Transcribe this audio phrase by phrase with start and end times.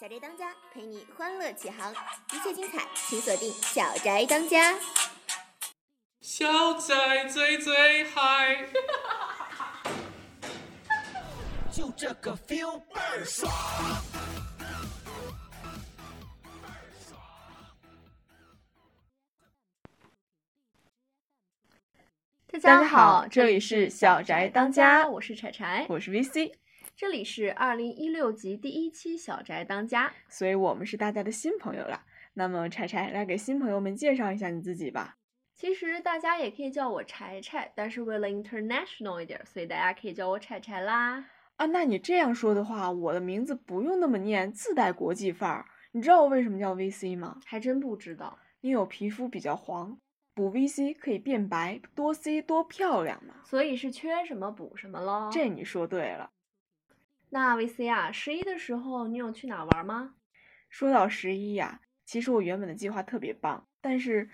[0.00, 1.92] 小宅当家陪你欢乐启航，
[2.32, 4.72] 一切精彩请锁定《小宅当家》。
[6.20, 8.68] 小宅最最嗨，
[11.72, 13.52] 就这个 feel 倍儿爽。
[22.52, 26.54] 大大家好，这里是小宅当家，我是柴柴，我是 VC，
[26.98, 30.12] 这里是二零一六集第一期小宅当家。
[30.28, 32.02] 所以我们是大家的新朋友了。
[32.34, 35.16] 那么柴柴来给新朋友们介绍一下你自己吧。
[35.54, 41.24] 其实大家也可以叫我柴柴，但是为了 international 一点，所以大家可以叫我柴柴啦。
[41.54, 45.64] 啊，那你这样说的话，我的名字不用那么念，自带国际范儿。
[45.92, 47.38] 你知道我为什么叫 VC 吗？
[47.46, 49.96] 还真不知道，因为我皮肤比较黄，
[50.34, 53.36] 补 VC 可以变白，多 C 多漂亮嘛。
[53.44, 55.30] 所以是缺什么补什么喽。
[55.32, 56.32] 这你说对了。
[57.30, 60.14] 那维 C 啊，十一的时候你有去哪玩吗？
[60.70, 64.30] 说到十一呀，其实我原本的计划特别棒，但是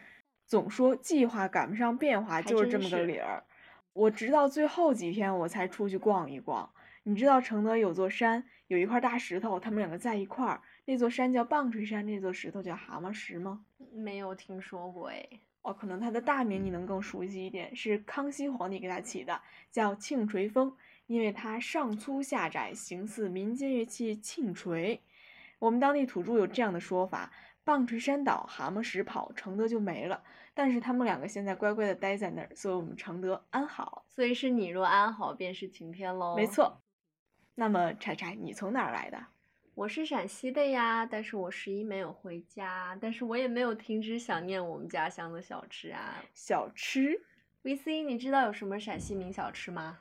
[0.47, 3.45] 总说计划赶不上变化，就是这么个理儿。
[3.93, 6.71] 我直到最后几天我才出去逛一逛。
[7.07, 13.65] 你知道承德有座山，有一块大石头，他们两个在一块儿，那座山叫棒槌山，那座石头叫蛤蟆石吗？
[13.93, 15.29] 没有听说过哎。
[15.63, 19.41] 哦，可能它的大名你能更熟悉一点，是康熙皇帝给它起的，
[19.71, 20.75] 叫庆垂峰，
[21.07, 25.01] 因为它上粗下窄，形似民间乐器磬锤。
[25.59, 30.23] 我们当地土著有这样的说法：棒槌山倒，蛤蟆石跑，承德就没了。
[30.53, 34.05] 但是他们两个现在乖乖的待在那儿，所以我们承德安好。
[34.11, 36.37] 所以是你若安好，便是晴天喽。
[36.37, 36.81] 没，错。
[37.55, 39.27] 那么柴柴，你从哪儿来的？
[39.75, 46.23] 我是陕西的呀，但是我十一没有回家，但是我也没有停止想念我们家乡的小吃啊。
[46.33, 47.21] 小吃
[47.65, 49.99] ，VC，你知道有什么陕西名小吃吗？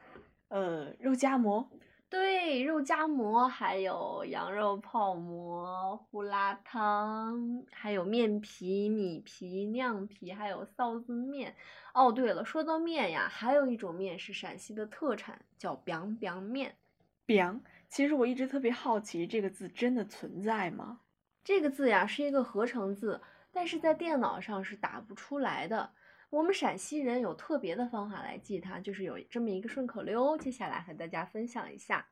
[0.54, 1.68] 呃，肉夹馍。
[2.08, 11.56] 对，肉夹馍，还有羊肉泡馍、胡辣汤，还有面皮、米皮、酿皮，还有臊子面。
[11.96, 16.76] 哦，对了，说到面呀，还有一种面是陕西的特产，叫 biang biang 面。
[17.26, 21.00] biang，其实我一直特别好奇，这个字真的存在吗？
[21.44, 23.20] 这个字呀是一个合成字，
[23.52, 25.94] 但是在电脑上是打不出来的。
[26.34, 32.08] 我们陕西人有特别的方法来记它，就是有这么一个顺口溜，接下来和大家分享一下。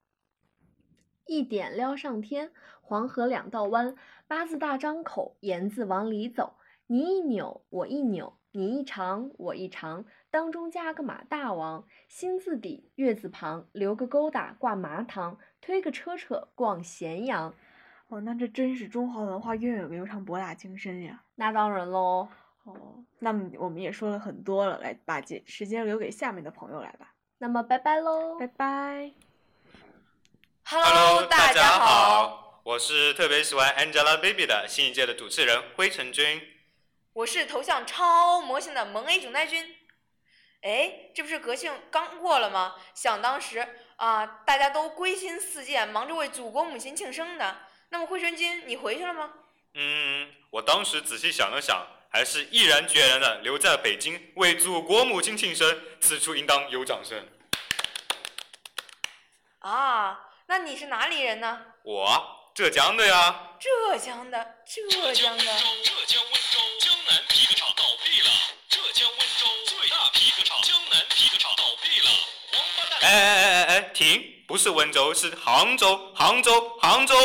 [1.26, 2.52] 一点撩上天，
[2.82, 3.96] 黄河两道弯，
[4.28, 6.54] 八字大张口，言字往里走。
[6.86, 17.56] 你一扭，我一扭，你一长，我一长，当中加个马大王，心字底，月字旁，留个勾搭挂麻糖，推个车车逛咸阳。
[18.10, 21.24] 哦，那这真是中华文化源远流长、博大精深呀。
[21.34, 22.28] 那当然喽。
[22.64, 29.12] 哦，那么我们也说了很多了，来把节时间留给下面的朋友来吧，那么拜拜喽，拜拜。
[30.66, 36.42] Hello，大家好，我是特别喜欢 Angelababy 的新一届的主持人灰尘君。
[37.14, 39.76] 我是头像超魔性的萌 A 囧代君。
[40.62, 42.76] 哎，这不是国庆刚过了吗？
[42.94, 47.58] 想当时啊，大家都归心似箭，忙着为祖国母亲庆生呢。
[47.90, 49.34] 那么灰尘君，你回去了吗？
[49.74, 57.26] 嗯，我当时仔细想了想，还是毅然决然的留在北京为祖国母亲庆生，此处应当有掌声。
[59.60, 61.58] 啊，那你是哪里人呢？
[61.84, 65.46] 我浙江的呀，浙江的，浙江的。
[65.46, 68.30] 浙江温州江南皮革厂倒闭了。
[68.68, 72.10] 浙江温州最大皮革厂江南皮革厂倒闭了。
[72.52, 73.00] 王八蛋！
[73.04, 74.44] 哎哎哎哎哎，停！
[74.46, 77.16] 不是温州，是杭州，杭州，杭州。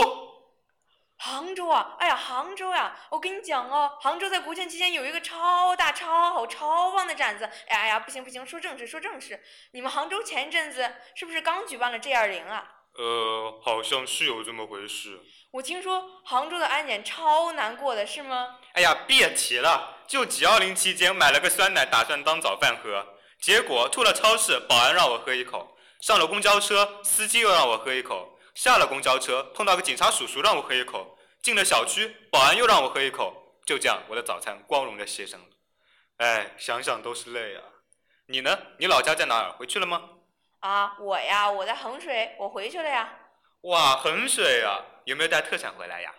[1.19, 7.45] 杭州啊，哎呀，杭州呀，我跟你讲哦，杭州在国庆期间有一个超大、超好、超棒的展子。
[7.69, 9.43] 哎呀哎呀，不行不行，说正事说正事。
[9.73, 12.71] 你们杭州前一阵子是不是刚举办了 G 二零啊？
[12.99, 15.21] 呃，好像是有这么回事。
[15.53, 18.57] 我听说杭州的安检超难过的，是吗？
[18.75, 23.05] 哎呀，别提了，就 G 二零期间买了个酸奶，打算当早饭喝，
[23.41, 33.61] 结果出了超市，保安让我喝一口；上了公交车，司机又让我喝一口；下了公交车，碰到个警察叔叔让我喝一口；进了小区，保安又让我喝一口。
[33.67, 35.45] 就这样，我的早餐光荣的牺牲了。
[36.17, 37.63] 哎，想想都是泪啊。
[38.29, 38.59] 你呢？
[38.79, 39.53] 你老家在哪儿？
[39.53, 40.09] 回去了吗？
[40.61, 43.13] 啊，我呀，我在衡水，我回去了呀。
[43.61, 46.15] 哇，衡水啊，有没有带特产回来呀？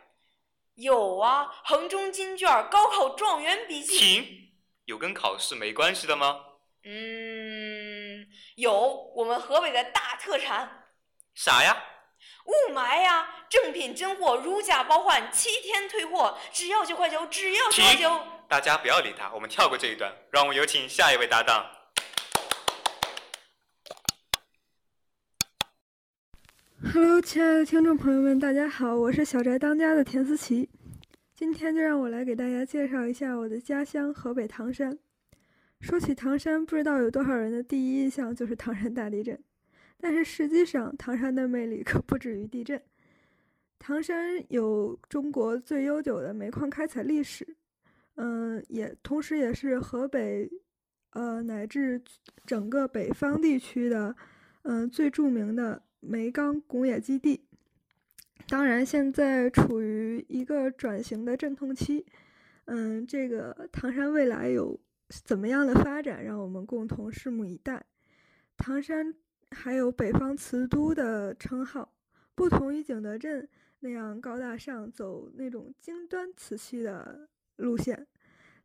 [0.75, 3.97] 有啊，衡中金卷高考状元笔记。
[3.97, 4.51] 停，
[4.85, 6.39] 有跟考试没关系的吗？
[6.83, 8.71] 嗯，有
[9.15, 10.89] 我们河北的大特产
[11.33, 11.75] 啥呀？
[12.45, 18.19] 雾霾呀，正品真货，如假包换，七天退货，只要九块九，只要九块停九。
[18.47, 21.65] 大家不要理他，我们跳过这一段，让我们有请下一位搭档。
[26.93, 30.69] Hello，亲爱的听众朋友们，大家好，我是小宅当家的田思琪。
[31.35, 34.97] 今天就让我来给大家介绍一下我的家乡河北唐山。
[35.81, 39.43] 说起唐山，不知道有多少人的第一印象就是唐山大地震，
[39.99, 42.81] 但是实际上唐山的魅力可不止于地震。
[43.79, 47.55] 唐山有中国最悠久的煤矿开采历史，
[48.15, 50.49] 嗯，也同时也是河北，
[51.11, 52.01] 呃，乃至
[52.45, 54.15] 整个北方地区的，
[54.63, 57.43] 嗯，最著名的煤钢工业基地。
[58.47, 62.05] 当然，现在处于一个转型的阵痛期，
[62.65, 64.79] 嗯，这个唐山未来有
[65.09, 67.85] 怎么样的发展，让我们共同拭目以待。
[68.57, 69.13] 唐山
[69.51, 71.93] 还有北方瓷都的称号，
[72.35, 73.47] 不同于景德镇。
[73.79, 78.07] 那样高大上，走那种精端瓷器的路线，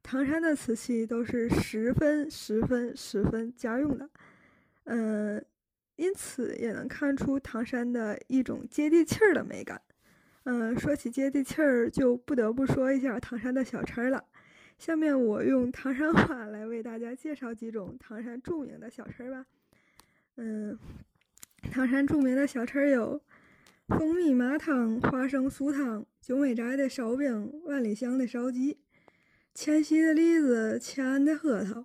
[0.03, 4.09] 唐山的瓷器都是十分、十分、十分家用的，
[4.85, 5.45] 嗯，
[5.97, 9.83] 因此也能看出唐山的一种接地气儿的美感。
[10.45, 14.25] 嗯，说起接地气儿，就不得不说一下唐山的小吃了。
[14.79, 19.45] 下面我用唐山话来为大家介绍几种唐山著名的小吃吧。
[20.37, 20.79] 嗯，
[21.71, 23.21] 唐山著名的小吃有。
[23.89, 28.79] 蜂蜜麻汤、花生酥汤、九美斋的烧饼、万里香的烧鸡、
[29.53, 31.85] 迁西的栗子、迁安的核桃。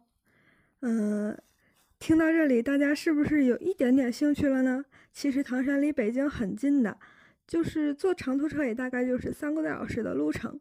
[0.81, 1.37] 嗯，
[1.99, 4.85] 听到这里，大家是不是有一点点兴趣了呢？
[5.11, 6.97] 其实唐山离北京很近的，
[7.45, 10.57] 就是坐长途车也大概就是三个多小时的路程。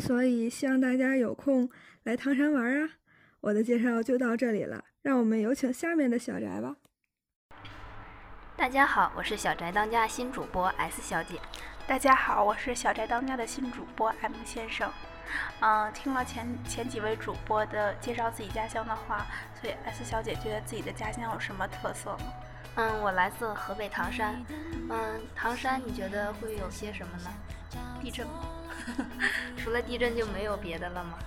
[0.00, 1.68] 所以希望大家有空
[2.04, 2.90] 来唐山玩啊！
[3.40, 6.74] 我的介绍就到这里了，让我们有请下面的小宅吧。
[8.56, 11.40] 大家好，我是小宅当家新主播 S 小姐。
[11.86, 14.90] 大家好，我是小宅当家的新主播 M 先生。
[15.60, 19.24] 嗯，听了前前几位主播的介绍自己家乡的话，
[19.60, 22.32] 所以 S 小姐觉得自己的家乡有什么特色吗？
[22.74, 24.44] 嗯，我来自河北唐山。
[24.90, 27.30] 嗯，唐山你觉得会有些什么呢？
[28.02, 28.48] 地震吗？
[29.56, 31.18] 除了地震就没有别的了吗？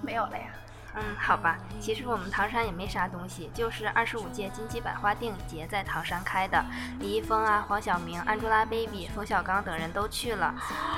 [0.00, 0.54] 没有了呀。
[0.94, 6.62] 嗯，好吧，其实我们唐山也没啥东西，就是二十五届金鸡百花电影节在唐山开的，
[7.00, 10.54] 李易峰啊、黄晓明、Angelababy、冯小刚等人都去了。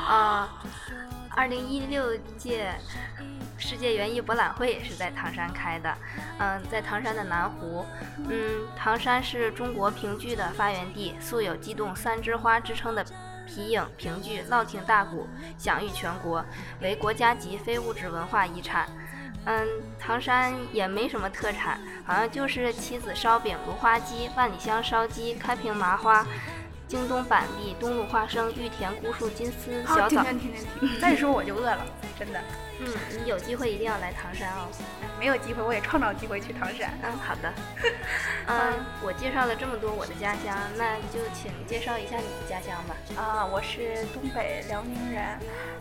[0.09, 0.49] 啊，
[1.31, 2.75] 二零一六届
[3.57, 5.97] 世界园艺博览会也是在唐山开的，
[6.39, 7.87] 嗯，在唐山的南湖。
[8.29, 13.05] 嗯，唐山是中国评剧的发源地，素有“激动三枝花”之称的
[13.47, 15.29] 皮影评剧《烙听大鼓》
[15.63, 16.45] 享誉全国，
[16.81, 18.89] 为国家级非物质文化遗产。
[19.47, 19.67] 嗯，
[19.99, 26.25] 唐山也没什么特产，好像就是棋子烧饼、芦花鸡、万里香烧鸡、开平麻花、
[26.95, 30.23] 京东板栗、东路花生、玉田姑树金丝小枣。
[30.23, 31.01] 停停停停停！
[31.01, 31.85] 再说我就饿了，
[32.17, 32.41] 真的。
[32.79, 34.69] 嗯，你有机会一定要来唐山哦。
[35.19, 36.97] 没有机会，我也创造机会去唐山。
[37.03, 37.53] 嗯，好的。
[38.47, 42.95] 嗯，我介绍了这么多我的家乡，那就请介绍一下你的家乡吧。
[43.21, 45.25] 啊，我是东北辽宁人，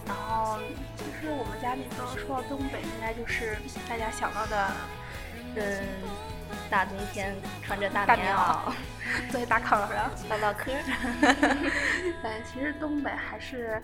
[0.07, 0.57] 然后
[0.98, 3.56] 就是我们家里头说到东北，应该就是
[3.88, 4.71] 大家想到的，
[5.55, 5.83] 嗯，
[6.69, 8.71] 大冬天穿着大棉袄，
[9.29, 10.71] 坐在大炕上唠唠嗑。
[12.23, 13.81] 但其实东北还是。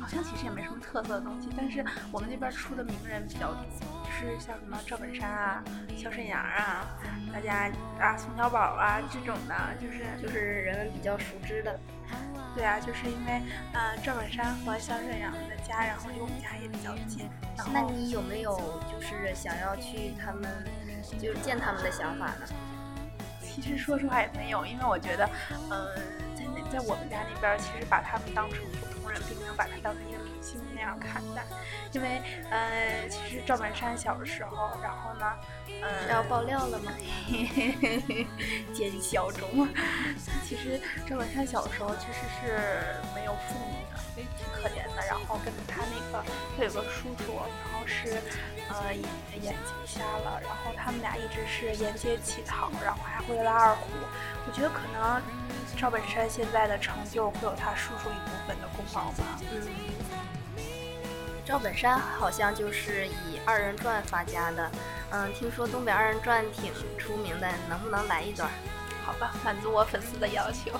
[0.00, 3.64] 好像其实也没什么特色的东西，但是我们那边出的名人比较多，
[4.02, 5.62] 就是像什么赵本山啊、
[5.96, 6.84] 小沈阳啊，
[7.32, 7.70] 大家
[8.00, 11.78] 啊宋小宝啊这种的，就是就是人们比较熟知的。
[12.54, 13.42] 对啊，就是因为
[13.72, 17.28] 呃赵本山和小沈阳的家，然后离我们家也比较近。
[17.72, 18.56] 那你有没有
[18.90, 20.48] 就是想要去他们，
[21.20, 22.46] 就是见他们的想法呢？
[23.42, 25.28] 其实说实话也没有，因为我觉得，
[25.70, 25.86] 嗯，
[26.31, 26.31] 在
[26.72, 29.20] 在我们家那边，其实把他们当成普通人。
[29.28, 31.44] 并没有把他当成一个明星那样看待，
[31.92, 35.26] 因为呃，其实赵本山小的时候，然后呢，
[35.68, 36.90] 嗯，要爆料了吗？
[38.72, 39.68] 奸笑中，
[40.48, 42.58] 其实赵本山小的时候其实是
[43.14, 44.71] 没有父母的，挺可怜
[45.44, 46.24] 跟他那个
[46.56, 48.20] 他有个叔叔，然后是
[48.68, 49.02] 呃眼
[49.42, 49.52] 睛
[49.86, 53.88] 瞎了，然后他们俩一直是沿街乞讨，然后还会拉二胡。
[54.46, 55.20] 我觉得可能。
[55.74, 59.24] 赵本山现在的成就会有他叔叔一部分的功劳吧。
[59.50, 59.66] 嗯，
[61.44, 64.70] 赵本山好像就是以二人转发家的。
[65.10, 68.48] 嗯，听说东北二人转挺出名的，能不能来一段？
[69.04, 70.70] 好吧，满足我粉丝的要求。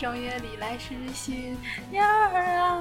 [0.00, 1.58] 正月里来是新
[1.90, 2.80] 年儿啊，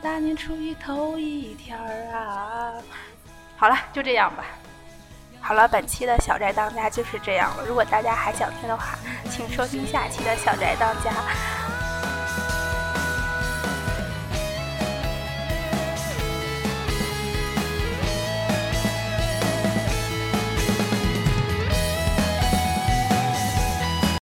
[0.00, 2.72] 大年初一头一天儿啊。
[3.54, 4.46] 好了，就这样吧。
[5.42, 7.66] 好了，本期的小宅当家就是这样了。
[7.66, 8.98] 如果大家还想听的话，
[9.30, 11.12] 请收听下期的小宅当家。